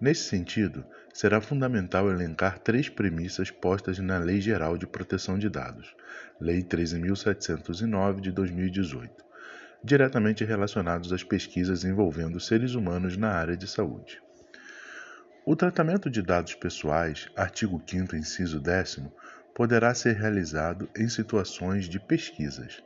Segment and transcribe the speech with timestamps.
[0.00, 5.94] Nesse sentido, será fundamental elencar três premissas postas na Lei Geral de Proteção de Dados,
[6.40, 9.24] Lei 13.709 de 2018,
[9.84, 14.22] diretamente relacionados às pesquisas envolvendo seres humanos na área de saúde.
[15.44, 18.88] O tratamento de dados pessoais, artigo 5 inciso 10
[19.54, 22.82] poderá ser realizado em situações de pesquisas,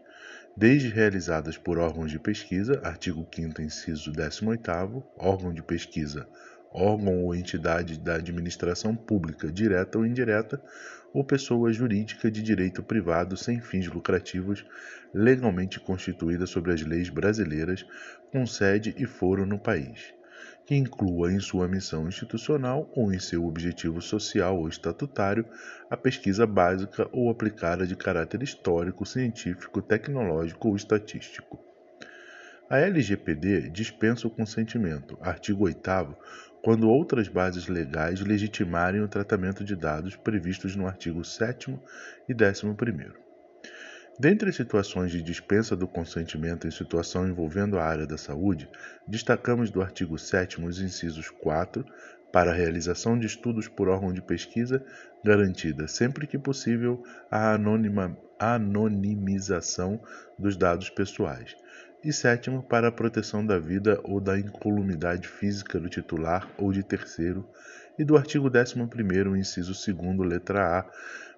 [0.56, 6.28] desde realizadas por órgãos de pesquisa, artigo 5 inciso 18º, órgão de pesquisa,
[6.72, 10.60] órgão ou entidade da administração pública, direta ou indireta,
[11.12, 14.66] ou pessoa jurídica de direito privado sem fins lucrativos,
[15.12, 17.86] legalmente constituída sobre as leis brasileiras,
[18.32, 20.12] com sede e foro no país
[20.66, 25.46] que inclua em sua missão institucional ou em seu objetivo social ou estatutário
[25.90, 31.58] a pesquisa básica ou aplicada de caráter histórico, científico, tecnológico ou estatístico.
[32.68, 36.16] A LGPD dispensa o consentimento, artigo 8
[36.62, 41.78] quando outras bases legais legitimarem o tratamento de dados previstos no artigo 7
[42.26, 43.24] e 11.
[44.19, 48.69] Dentre as situações de dispensa do consentimento em situação envolvendo a área da saúde,
[49.08, 51.84] destacamos do artigo 7 os incisos 4,
[52.32, 54.84] para a realização de estudos por órgão de pesquisa,
[55.24, 57.56] garantida, sempre que possível, a
[58.38, 60.00] anonimização
[60.38, 61.56] dos dados pessoais,
[62.04, 66.82] e sétimo, para a proteção da vida ou da incolumidade física do titular ou de
[66.82, 67.48] terceiro,
[67.99, 70.91] e do artigo 11, inciso 2, letra A,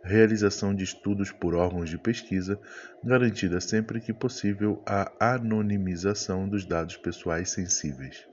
[0.02, 2.58] realização de estudos por órgãos de pesquisa,
[3.02, 8.26] garantida sempre que possível a anonimização dos dados pessoais sensíveis.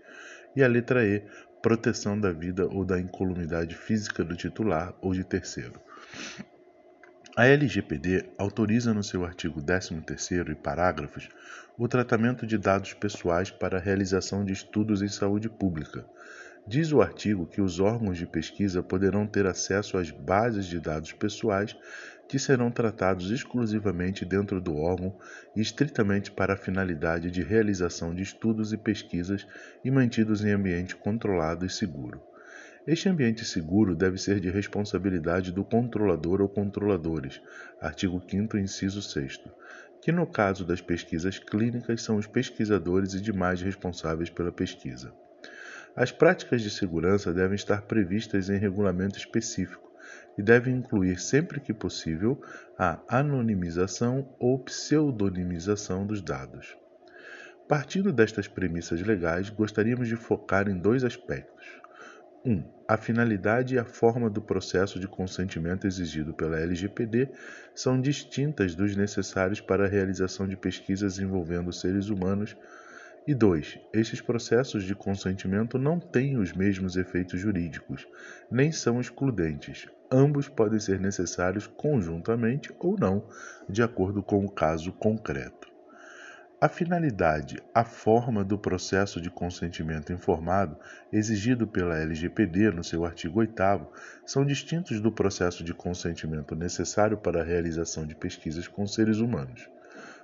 [0.56, 1.24] E a letra E,
[1.62, 5.80] proteção da vida ou da incolumidade física do titular ou de terceiro.
[7.36, 11.30] A LGPD autoriza no seu artigo 13º e parágrafos
[11.78, 16.06] o tratamento de dados pessoais para a realização de estudos em saúde pública,
[16.66, 21.12] Diz o artigo que os órgãos de pesquisa poderão ter acesso às bases de dados
[21.12, 21.76] pessoais
[22.26, 25.14] que serão tratados exclusivamente dentro do órgão
[25.54, 29.46] e estritamente para a finalidade de realização de estudos e pesquisas
[29.84, 32.22] e mantidos em ambiente controlado e seguro.
[32.86, 37.42] Este ambiente seguro deve ser de responsabilidade do controlador ou controladores,
[37.80, 39.40] artigo 5 inciso 6
[40.04, 45.14] que no caso das pesquisas clínicas são os pesquisadores e demais responsáveis pela pesquisa.
[45.96, 49.90] As práticas de segurança devem estar previstas em regulamento específico
[50.38, 52.42] e devem incluir, sempre que possível,
[52.78, 56.76] a anonimização ou pseudonimização dos dados.
[57.66, 61.66] Partindo destas premissas legais, gostaríamos de focar em dois aspectos.
[62.46, 62.52] 1.
[62.52, 67.30] Um, a finalidade e a forma do processo de consentimento exigido pela LGPD
[67.74, 72.56] são distintas dos necessários para a realização de pesquisas envolvendo seres humanos
[73.26, 73.80] e 2.
[73.94, 78.06] Estes processos de consentimento não têm os mesmos efeitos jurídicos,
[78.52, 79.88] nem são excludentes.
[80.12, 83.26] Ambos podem ser necessários conjuntamente ou não,
[83.68, 85.73] de acordo com o caso concreto.
[86.64, 90.78] A finalidade, a forma do processo de consentimento informado
[91.12, 93.86] exigido pela LGPD no seu artigo 8
[94.26, 99.70] são distintos do processo de consentimento necessário para a realização de pesquisas com seres humanos.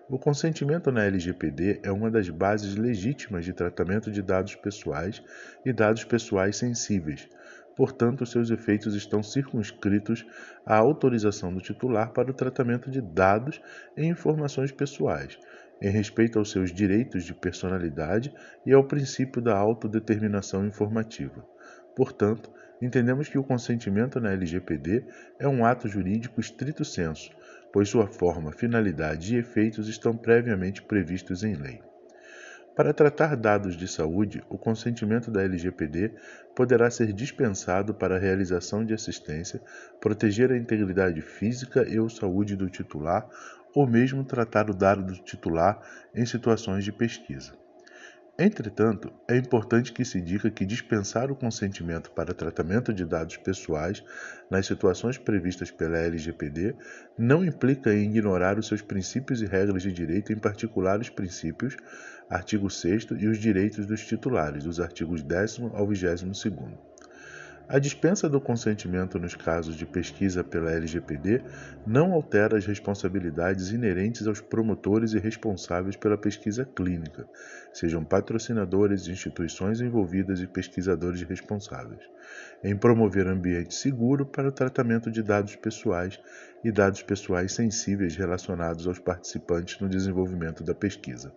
[0.09, 5.21] O consentimento na LGPD é uma das bases legítimas de tratamento de dados pessoais
[5.65, 7.27] e dados pessoais sensíveis.
[7.75, 10.25] Portanto, seus efeitos estão circunscritos
[10.65, 13.61] à autorização do titular para o tratamento de dados
[13.95, 15.37] e informações pessoais,
[15.81, 18.33] em respeito aos seus direitos de personalidade
[18.65, 21.45] e ao princípio da autodeterminação informativa.
[21.95, 25.05] Portanto, entendemos que o consentimento na LGPD
[25.39, 27.31] é um ato jurídico estrito senso,
[27.71, 31.81] pois sua forma, finalidade e efeitos estão previamente previstos em lei.
[32.79, 36.13] Para tratar dados de saúde, o consentimento da LGPD
[36.55, 39.61] poderá ser dispensado para a realização de assistência,
[39.99, 43.27] proteger a integridade física e ou saúde do titular
[43.75, 45.81] ou mesmo tratar o dado do titular
[46.13, 47.53] em situações de pesquisa.
[48.41, 54.01] Entretanto, é importante que se diga que dispensar o consentimento para tratamento de dados pessoais
[54.49, 56.73] nas situações previstas pela LGPD
[57.17, 61.75] não implica em ignorar os seus princípios e regras de direito, em particular os princípios,
[62.29, 66.88] artigo 6 e os direitos dos titulares, dos artigos 10 ao 22.
[67.71, 71.43] A dispensa do consentimento nos casos de pesquisa pela LGPD
[71.85, 77.29] não altera as responsabilidades inerentes aos promotores e responsáveis pela pesquisa clínica,
[77.71, 82.01] sejam patrocinadores, instituições envolvidas e pesquisadores responsáveis,
[82.63, 86.19] em promover ambiente seguro para o tratamento de dados pessoais
[86.63, 91.31] e dados pessoais sensíveis relacionados aos participantes no desenvolvimento da pesquisa.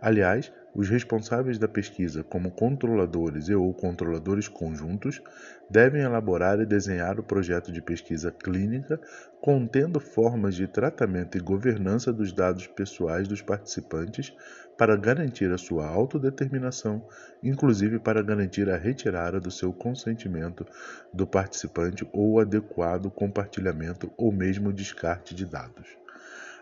[0.00, 5.20] Aliás, os responsáveis da pesquisa, como controladores e ou controladores conjuntos,
[5.68, 9.00] devem elaborar e desenhar o projeto de pesquisa clínica
[9.40, 14.32] contendo formas de tratamento e governança dos dados pessoais dos participantes
[14.76, 17.04] para garantir a sua autodeterminação,
[17.42, 20.64] inclusive para garantir a retirada do seu consentimento
[21.12, 25.88] do participante ou adequado compartilhamento ou mesmo descarte de dados.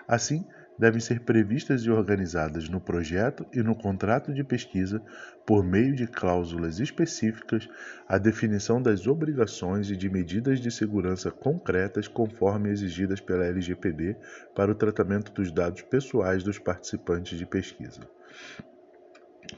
[0.08, 0.46] Assim,
[0.78, 5.02] devem ser previstas e organizadas no projeto e no contrato de pesquisa,
[5.46, 7.68] por meio de cláusulas específicas,
[8.08, 14.16] a definição das obrigações e de medidas de segurança concretas conforme exigidas pela LGPD
[14.54, 18.00] para o tratamento dos dados pessoais dos participantes de pesquisa.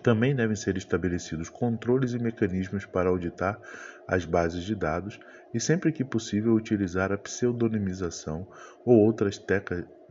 [0.02, 3.61] Também devem ser estabelecidos controles e mecanismos para auditar
[4.06, 5.19] as bases de dados
[5.52, 8.46] e, sempre que possível, utilizar a pseudonimização
[8.85, 9.38] ou outras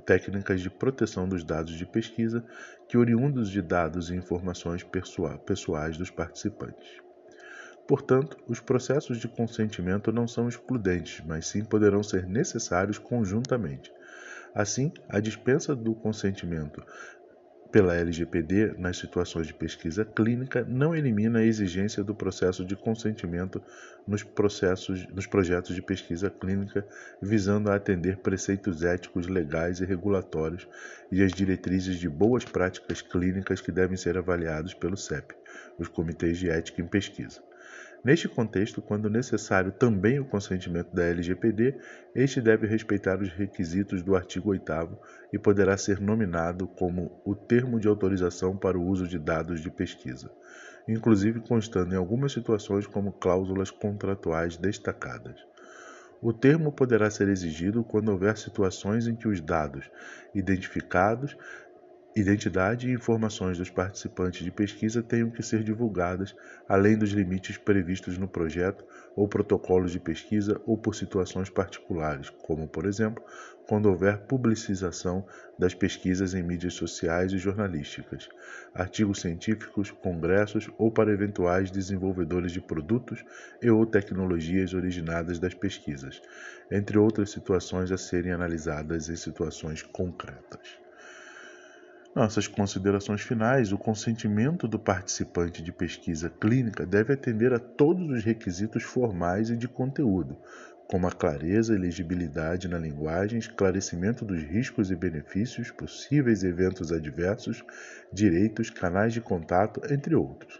[0.06, 2.44] técnicas de proteção dos dados de pesquisa
[2.88, 4.86] que oriundos de dados e informações
[5.46, 7.02] pessoais dos participantes.
[7.88, 13.92] Portanto, os processos de consentimento não são excludentes, mas sim poderão ser necessários conjuntamente.
[14.54, 16.84] Assim, a dispensa do consentimento
[17.72, 23.62] pela LGPD nas situações de pesquisa clínica não elimina a exigência do processo de consentimento
[24.08, 26.86] nos, processos, nos projetos de pesquisa clínica,
[27.22, 30.68] visando a atender preceitos éticos, legais e regulatórios
[31.12, 35.36] e as diretrizes de boas práticas clínicas que devem ser avaliados pelo CEP,
[35.78, 37.47] os Comitês de Ética em Pesquisa.
[38.04, 41.76] Neste contexto, quando necessário também o consentimento da LGPD,
[42.16, 44.98] este deve respeitar os requisitos do artigo 8
[45.34, 49.70] e poderá ser nominado como o termo de autorização para o uso de dados de
[49.70, 50.32] pesquisa,
[50.88, 55.46] inclusive constando em algumas situações como cláusulas contratuais destacadas.
[56.22, 59.90] O termo poderá ser exigido quando houver situações em que os dados
[60.34, 61.38] identificados
[62.20, 66.36] identidade e informações dos participantes de pesquisa tenham que ser divulgadas,
[66.68, 68.86] além dos limites previstos no projeto
[69.16, 73.24] ou protocolos de pesquisa ou por situações particulares, como, por exemplo,
[73.68, 75.26] quando houver publicização
[75.60, 78.30] das pesquisas em mídias sociais e jornalísticas,
[78.74, 83.24] artigos científicos, congressos ou para eventuais desenvolvedores de produtos
[83.62, 86.22] e ou tecnologias originadas das pesquisas,
[86.72, 90.87] entre outras situações a serem analisadas em situações concretas.
[92.18, 98.24] Nossas considerações finais: o consentimento do participante de pesquisa clínica deve atender a todos os
[98.24, 100.36] requisitos formais e de conteúdo,
[100.88, 107.64] como a clareza e legibilidade na linguagem, esclarecimento dos riscos e benefícios, possíveis eventos adversos,
[108.12, 110.60] direitos, canais de contato, entre outros.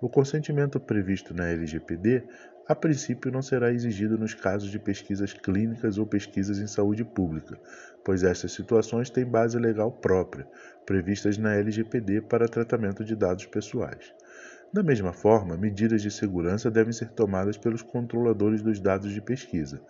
[0.00, 2.24] O consentimento previsto na LGPD
[2.66, 7.58] a princípio não será exigido nos casos de pesquisas clínicas ou pesquisas em saúde pública,
[8.02, 10.46] pois essas situações têm base legal própria,
[10.86, 14.14] previstas na LGPD para tratamento de dados pessoais.
[14.74, 19.80] Da mesma forma, medidas de segurança devem ser tomadas pelos controladores dos dados de pesquisa,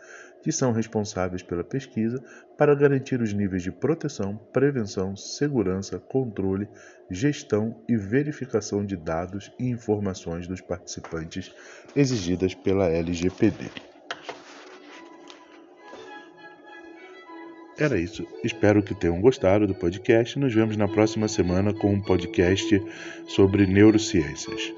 [0.43, 2.23] que são responsáveis pela pesquisa
[2.59, 6.69] para garantir os níveis de proteção, prevenção, segurança, controle,
[7.11, 11.51] gestão e verificação de dados e informações dos participantes
[11.97, 13.94] exigidas pela LGPD.
[17.79, 18.27] Era isso.
[18.45, 20.39] Espero que tenham gostado do podcast.
[20.39, 22.81] Nos vemos na próxima semana com um podcast
[23.27, 24.73] sobre neurociências.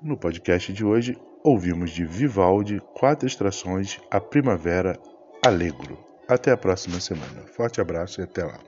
[0.00, 4.98] No podcast de hoje, ouvimos de Vivaldi quatro extrações A Primavera
[5.44, 5.98] Allegro.
[6.28, 7.42] Até a próxima semana.
[7.54, 8.58] Forte abraço e até lá.